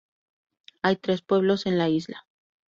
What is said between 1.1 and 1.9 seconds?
pueblos en la